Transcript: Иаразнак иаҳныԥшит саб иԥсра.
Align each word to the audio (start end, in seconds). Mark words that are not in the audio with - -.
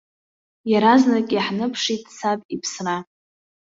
Иаразнак 0.71 1.27
иаҳныԥшит 1.35 2.03
саб 2.17 2.39
иԥсра. 2.55 2.95